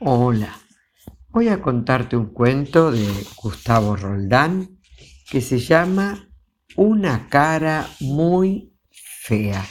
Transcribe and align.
Hola, 0.00 0.54
voy 1.30 1.48
a 1.48 1.62
contarte 1.62 2.18
un 2.18 2.26
cuento 2.26 2.92
de 2.92 3.08
Gustavo 3.42 3.96
Roldán 3.96 4.78
que 5.30 5.40
se 5.40 5.58
llama 5.58 6.28
Una 6.76 7.30
cara 7.30 7.88
muy 8.00 8.74
fea. 9.22 9.64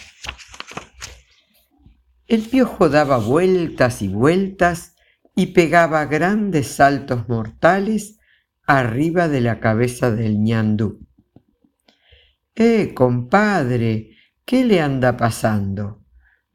El 2.26 2.42
piojo 2.42 2.90
daba 2.90 3.20
vueltas 3.20 4.02
y 4.02 4.08
vueltas 4.08 4.96
y 5.36 5.48
pegaba 5.48 6.06
grandes 6.06 6.70
saltos 6.70 7.30
mortales 7.30 8.18
arriba 8.66 9.28
de 9.28 9.42
la 9.42 9.60
cabeza 9.60 10.10
del 10.10 10.42
ñandú. 10.42 11.06
Eh, 12.56 12.96
compadre, 12.96 14.18
¿qué 14.44 14.66
le 14.66 14.82
anda 14.82 15.18
pasando? 15.18 16.04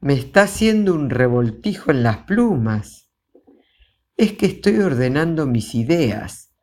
Me 0.01 0.13
está 0.15 0.41
haciendo 0.41 0.93
un 0.93 1.09
revoltijo 1.09 1.91
en 1.91 2.03
las 2.03 2.17
plumas 2.25 3.10
es 4.21 4.33
que 4.33 4.45
estoy 4.45 4.77
ordenando 4.77 5.47
mis 5.47 5.73
ideas, 5.73 6.53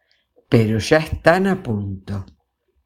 pero 0.49 0.79
ya 0.79 0.99
están 0.99 1.49
a 1.49 1.61
punto. 1.61 2.25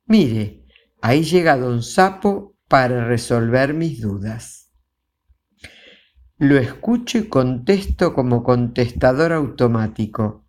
Mire, 0.06 0.64
ahí 1.02 1.24
llega 1.24 1.58
don 1.58 1.82
Sapo 1.82 2.56
para 2.68 3.04
resolver 3.04 3.74
mis 3.74 4.00
dudas. 4.00 4.72
Lo 6.38 6.56
escucho 6.56 7.18
y 7.18 7.28
contesto 7.28 8.14
como 8.14 8.42
contestador 8.42 9.34
automático. 9.34 10.46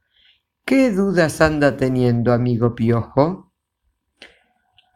¿Qué 0.63 0.91
dudas 0.91 1.41
anda 1.41 1.75
teniendo, 1.75 2.31
amigo 2.31 2.75
Piojo? 2.75 3.53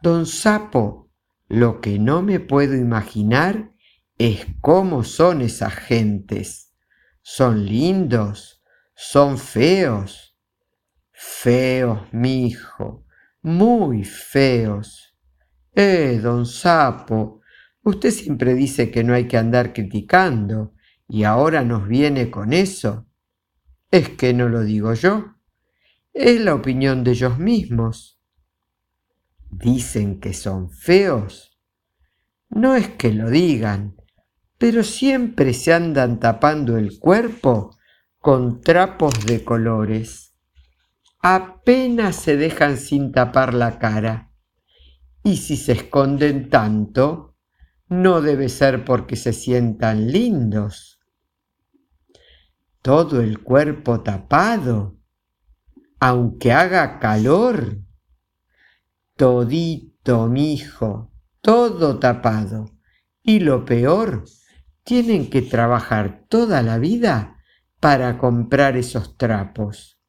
Don 0.00 0.24
Sapo, 0.24 1.12
lo 1.48 1.82
que 1.82 1.98
no 1.98 2.22
me 2.22 2.40
puedo 2.40 2.74
imaginar 2.74 3.74
es 4.16 4.46
cómo 4.62 5.04
son 5.04 5.42
esas 5.42 5.74
gentes. 5.74 6.72
¿Son 7.20 7.66
lindos? 7.66 8.57
Son 9.00 9.38
feos. 9.38 10.36
Feos, 11.12 12.12
mi 12.12 12.46
hijo, 12.46 13.06
muy 13.42 14.02
feos. 14.02 15.16
Eh, 15.72 16.18
don 16.20 16.44
Sapo, 16.44 17.40
usted 17.84 18.10
siempre 18.10 18.54
dice 18.54 18.90
que 18.90 19.04
no 19.04 19.14
hay 19.14 19.28
que 19.28 19.36
andar 19.36 19.72
criticando 19.72 20.74
y 21.06 21.22
ahora 21.22 21.62
nos 21.62 21.86
viene 21.86 22.28
con 22.28 22.52
eso. 22.52 23.06
Es 23.92 24.08
que 24.08 24.34
no 24.34 24.48
lo 24.48 24.62
digo 24.62 24.92
yo, 24.94 25.36
es 26.12 26.40
la 26.40 26.56
opinión 26.56 27.04
de 27.04 27.12
ellos 27.12 27.38
mismos. 27.38 28.20
Dicen 29.48 30.18
que 30.18 30.34
son 30.34 30.70
feos. 30.70 31.56
No 32.50 32.74
es 32.74 32.88
que 32.88 33.12
lo 33.12 33.30
digan, 33.30 33.96
pero 34.58 34.82
siempre 34.82 35.54
se 35.54 35.72
andan 35.72 36.18
tapando 36.18 36.76
el 36.76 36.98
cuerpo 36.98 37.77
con 38.20 38.60
trapos 38.60 39.26
de 39.26 39.44
colores. 39.44 40.34
Apenas 41.20 42.16
se 42.16 42.36
dejan 42.36 42.76
sin 42.76 43.12
tapar 43.12 43.54
la 43.54 43.78
cara. 43.78 44.32
Y 45.22 45.36
si 45.36 45.56
se 45.56 45.72
esconden 45.72 46.48
tanto, 46.48 47.36
no 47.88 48.20
debe 48.20 48.48
ser 48.48 48.84
porque 48.84 49.16
se 49.16 49.32
sientan 49.32 50.10
lindos. 50.10 51.00
Todo 52.82 53.20
el 53.20 53.42
cuerpo 53.42 54.00
tapado, 54.00 54.98
aunque 56.00 56.52
haga 56.52 56.98
calor. 56.98 57.78
Todito, 59.16 60.32
hijo, 60.34 61.12
todo 61.40 61.98
tapado. 61.98 62.70
Y 63.22 63.40
lo 63.40 63.64
peor, 63.64 64.24
tienen 64.84 65.28
que 65.28 65.42
trabajar 65.42 66.24
toda 66.28 66.62
la 66.62 66.78
vida 66.78 67.37
para 67.80 68.18
comprar 68.18 68.76
esos 68.76 69.16
trapos. 69.16 70.00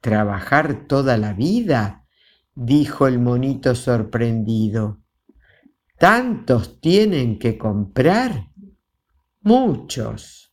¿Trabajar 0.00 0.86
toda 0.86 1.16
la 1.16 1.32
vida? 1.32 2.06
dijo 2.54 3.06
el 3.06 3.18
monito 3.18 3.74
sorprendido. 3.74 5.00
¿Tantos 5.98 6.80
tienen 6.80 7.38
que 7.38 7.56
comprar? 7.56 8.48
Muchos. 9.40 10.52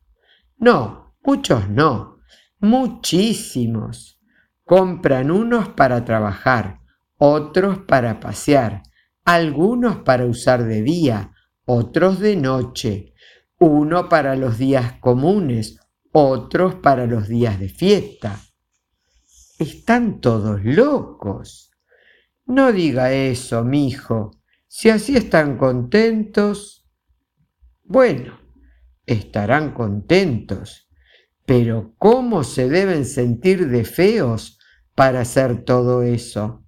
No, 0.58 1.16
muchos 1.24 1.70
no, 1.70 2.20
muchísimos. 2.60 4.20
Compran 4.64 5.32
unos 5.32 5.70
para 5.70 6.06
trabajar, 6.06 6.82
otros 7.18 7.80
para 7.80 8.20
pasear, 8.20 8.84
algunos 9.26 9.98
para 9.98 10.26
usar 10.26 10.64
de 10.64 10.82
día, 10.84 11.34
otros 11.66 12.20
de 12.20 12.36
noche, 12.36 13.14
uno 13.60 14.08
para 14.10 14.36
los 14.36 14.58
días 14.58 14.94
comunes, 15.00 15.80
otros 16.12 16.76
para 16.76 17.06
los 17.06 17.28
días 17.28 17.60
de 17.60 17.70
fiesta. 17.70 18.40
Están 19.58 20.22
todos 20.22 20.64
locos. 20.64 21.72
No 22.46 22.72
diga 22.72 23.12
eso, 23.12 23.64
mi 23.64 23.88
hijo. 23.88 24.32
Si 24.68 24.90
así 24.90 25.16
están 25.16 25.58
contentos, 25.58 26.88
bueno, 27.84 28.40
estarán 29.06 29.74
contentos. 29.74 30.90
Pero 31.46 31.96
¿cómo 31.98 32.44
se 32.44 32.70
deben 32.70 33.06
sentir 33.06 33.70
de 33.70 33.84
feos 33.84 34.60
para 34.96 35.22
hacer 35.22 35.64
todo 35.64 36.04
eso? 36.04 36.64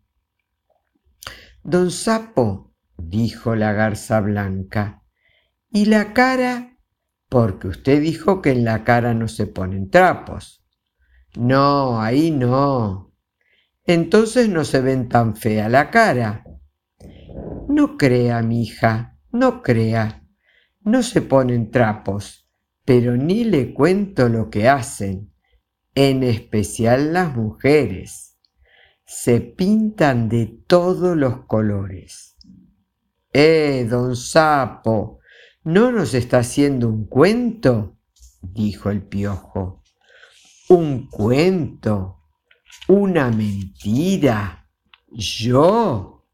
Don 1.63 1.91
Sapo, 1.91 2.73
dijo 2.97 3.55
la 3.55 3.73
garza 3.73 4.19
blanca, 4.19 5.03
¿y 5.69 5.85
la 5.85 6.13
cara 6.13 6.70
porque 7.31 7.69
usted 7.69 8.01
dijo 8.01 8.41
que 8.41 8.51
en 8.51 8.65
la 8.65 8.83
cara 8.83 9.13
no 9.13 9.29
se 9.29 9.47
ponen 9.47 9.89
trapos. 9.89 10.65
No, 11.37 12.01
ahí 12.01 12.29
no. 12.29 13.15
Entonces 13.85 14.49
no 14.49 14.65
se 14.65 14.81
ven 14.81 15.07
tan 15.07 15.37
fea 15.37 15.69
la 15.69 15.89
cara. 15.91 16.43
No 17.69 17.95
crea, 17.95 18.41
mi 18.41 18.63
hija, 18.63 19.17
no 19.31 19.61
crea. 19.61 20.27
No 20.81 21.03
se 21.03 21.21
ponen 21.21 21.71
trapos, 21.71 22.49
pero 22.83 23.15
ni 23.15 23.45
le 23.45 23.73
cuento 23.73 24.27
lo 24.27 24.49
que 24.49 24.67
hacen, 24.67 25.31
en 25.95 26.23
especial 26.23 27.13
las 27.13 27.33
mujeres. 27.33 28.37
Se 29.05 29.39
pintan 29.39 30.27
de 30.27 30.47
todos 30.67 31.15
los 31.15 31.45
colores. 31.45 32.35
Eh, 33.31 33.87
don 33.89 34.17
Sapo, 34.17 35.20
¿No 35.63 35.91
nos 35.91 36.15
está 36.15 36.39
haciendo 36.39 36.89
un 36.89 37.05
cuento? 37.05 37.95
dijo 38.41 38.89
el 38.89 39.03
piojo. 39.03 39.83
¿Un 40.69 41.07
cuento? 41.07 42.23
¿Una 42.87 43.29
mentira? 43.29 44.67
¿Yo? 45.11 46.25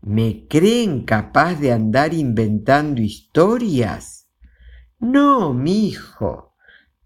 ¿Me 0.00 0.48
creen 0.48 1.04
capaz 1.04 1.54
de 1.54 1.70
andar 1.70 2.14
inventando 2.14 3.00
historias? 3.00 4.28
No, 4.98 5.54
mi 5.54 5.86
hijo, 5.86 6.56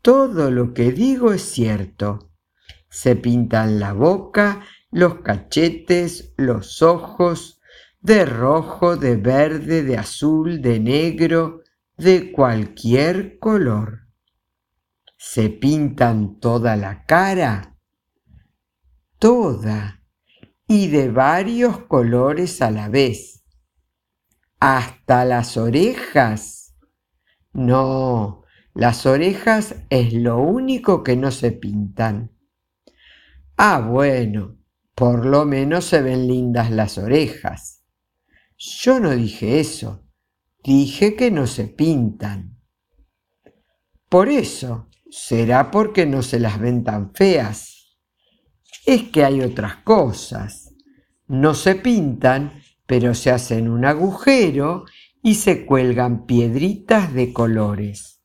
todo 0.01 0.51
lo 0.51 0.73
que 0.73 0.91
digo 0.91 1.35
es 1.35 1.43
cierto. 1.43 2.31
Se 2.89 3.15
pintan 3.15 3.79
la 3.79 3.93
boca, 3.93 4.63
los 4.91 5.17
cachetes, 5.17 6.33
los 6.39 6.81
ojos, 6.81 7.58
de 8.09 8.25
rojo, 8.25 8.97
de 8.97 9.17
verde, 9.17 9.83
de 9.83 9.99
azul, 9.99 10.63
de 10.63 10.81
negro, 10.81 11.61
de 11.99 12.33
cualquier 12.33 13.39
color. 13.39 14.09
¿Se 15.19 15.51
pintan 15.51 16.41
toda 16.41 16.75
la 16.75 17.05
cara? 17.05 17.77
Toda, 19.19 20.03
y 20.67 20.89
de 20.89 21.11
varios 21.11 21.81
colores 21.81 22.63
a 22.63 22.71
la 22.71 22.89
vez. 22.89 23.45
¿Hasta 24.59 25.27
las 25.27 25.59
orejas? 25.59 26.75
No, 27.53 28.43
las 28.73 29.05
orejas 29.05 29.75
es 29.91 30.15
lo 30.15 30.39
único 30.39 31.05
que 31.05 31.15
no 31.15 31.31
se 31.31 31.53
pintan. 31.53 32.33
Ah, 33.59 33.81
bueno, 33.81 34.57
por 34.95 35.27
lo 35.27 35.45
menos 35.45 35.85
se 35.85 36.01
ven 36.01 36.27
lindas 36.27 36.71
las 36.71 36.97
orejas. 36.97 37.78
Yo 38.59 38.99
no 38.99 39.11
dije 39.11 39.61
eso, 39.61 40.05
dije 40.65 41.15
que 41.15 41.31
no 41.31 41.47
se 41.47 41.69
pintan. 41.69 42.59
Por 44.09 44.29
eso, 44.29 44.89
será 45.09 45.71
porque 45.71 46.07
no 46.07 46.23
se 46.23 46.41
las 46.41 46.59
ven 46.59 46.83
tan 46.83 47.15
feas. 47.15 47.97
Es 48.85 49.05
que 49.11 49.25
hay 49.25 49.43
otras 49.43 49.77
cosas. 49.77 50.75
No 51.29 51.55
se 51.55 51.77
pintan, 51.77 52.61
pero 52.85 53.15
se 53.15 53.31
hacen 53.31 53.69
un 53.69 53.85
agujero 53.85 54.87
y 55.23 55.37
se 55.37 55.65
cuelgan 55.65 56.27
piedritas 56.27 57.15
de 57.15 57.33
colores. 57.33 58.25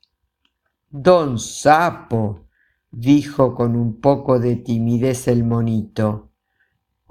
Don 0.90 1.38
Sapo, 1.38 2.48
dijo 2.90 3.54
con 3.54 3.76
un 3.76 4.00
poco 4.00 4.40
de 4.40 4.56
timidez 4.56 5.28
el 5.28 5.44
monito, 5.44 6.33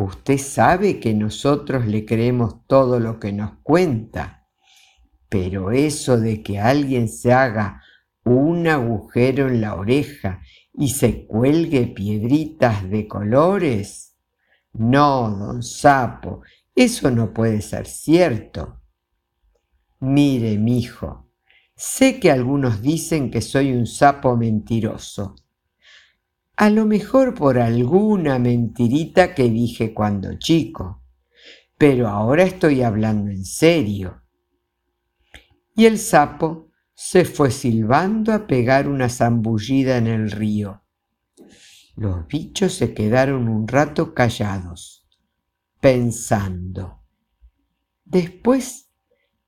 Usted 0.04 0.38
sabe 0.38 0.98
que 0.98 1.14
nosotros 1.14 1.86
le 1.86 2.04
creemos 2.04 2.66
todo 2.66 2.98
lo 2.98 3.20
que 3.20 3.32
nos 3.32 3.58
cuenta, 3.62 4.48
pero 5.28 5.70
eso 5.70 6.18
de 6.18 6.42
que 6.42 6.58
alguien 6.58 7.08
se 7.08 7.32
haga 7.32 7.80
un 8.24 8.66
agujero 8.66 9.48
en 9.48 9.60
la 9.60 9.76
oreja 9.76 10.40
y 10.74 10.88
se 10.88 11.26
cuelgue 11.26 11.86
piedritas 11.86 12.88
de 12.90 13.06
colores? 13.06 14.16
No, 14.72 15.30
don 15.30 15.62
Sapo, 15.62 16.42
eso 16.74 17.10
no 17.10 17.32
puede 17.32 17.60
ser 17.60 17.86
cierto. 17.86 18.80
Mire, 20.00 20.58
mijo, 20.58 21.28
sé 21.76 22.18
que 22.18 22.32
algunos 22.32 22.82
dicen 22.82 23.30
que 23.30 23.40
soy 23.40 23.72
un 23.72 23.86
sapo 23.86 24.36
mentiroso. 24.36 25.36
A 26.62 26.70
lo 26.70 26.86
mejor 26.86 27.34
por 27.34 27.58
alguna 27.58 28.38
mentirita 28.38 29.34
que 29.34 29.50
dije 29.50 29.92
cuando 29.92 30.38
chico, 30.38 31.02
pero 31.76 32.06
ahora 32.06 32.44
estoy 32.44 32.82
hablando 32.82 33.32
en 33.32 33.44
serio. 33.44 34.22
Y 35.74 35.86
el 35.86 35.98
sapo 35.98 36.70
se 36.94 37.24
fue 37.24 37.50
silbando 37.50 38.32
a 38.32 38.46
pegar 38.46 38.86
una 38.86 39.08
zambullida 39.08 39.96
en 39.96 40.06
el 40.06 40.30
río. 40.30 40.84
Los 41.96 42.28
bichos 42.28 42.74
se 42.74 42.94
quedaron 42.94 43.48
un 43.48 43.66
rato 43.66 44.14
callados, 44.14 45.04
pensando. 45.80 47.02
Después 48.04 48.88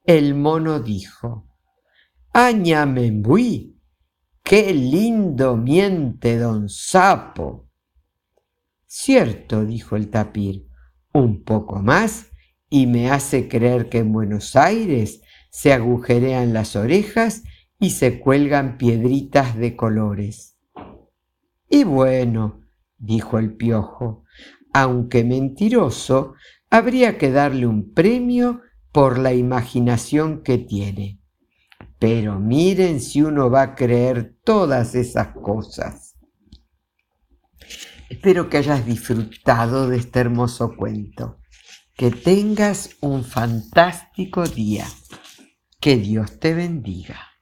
el 0.03 0.35
mono 0.35 0.81
dijo, 0.81 1.47
Añamembui, 2.33 3.74
qué 4.45 4.75
lindo 4.75 5.57
miente 5.57 6.39
don 6.39 6.69
Sapo. 6.69 7.67
Cierto, 8.87 9.65
dijo 9.65 9.97
el 9.97 10.11
tapir, 10.11 10.69
un 11.15 11.43
poco 11.43 11.81
más 11.81 12.27
y 12.69 12.87
me 12.87 13.11
hace 13.11 13.49
creer 13.49 13.89
que 13.89 13.99
en 13.99 14.13
Buenos 14.13 14.55
Aires 14.55 15.23
se 15.51 15.73
agujerean 15.73 16.53
las 16.53 16.77
orejas 16.77 17.43
y 17.81 17.91
se 17.91 18.21
cuelgan 18.21 18.77
piedritas 18.77 19.57
de 19.57 19.77
colores. 19.77 20.59
Y 21.71 21.85
bueno, 21.85 22.61
dijo 22.99 23.39
el 23.39 23.57
piojo, 23.57 24.25
aunque 24.75 25.25
mentiroso, 25.25 26.35
habría 26.69 27.17
que 27.17 27.31
darle 27.31 27.67
un 27.67 27.95
premio 27.95 28.61
por 28.93 29.19
la 29.19 29.33
imaginación 29.33 30.43
que 30.43 30.59
tiene. 30.59 31.24
Pero 32.05 32.39
miren 32.39 33.01
si 33.01 33.23
uno 33.23 33.49
va 33.49 33.63
a 33.63 33.75
creer 33.75 34.37
todas 34.45 34.95
esas 34.95 35.29
cosas. 35.29 36.15
Espero 38.11 38.51
que 38.51 38.59
hayas 38.59 38.85
disfrutado 38.85 39.89
de 39.89 39.97
este 39.97 40.21
hermoso 40.21 40.77
cuento. 40.77 41.41
Que 41.97 42.11
tengas 42.11 42.91
un 43.01 43.25
fantástico 43.25 44.47
día. 44.47 44.85
Que 45.81 45.97
Dios 45.97 46.39
te 46.39 46.53
bendiga. 46.53 47.34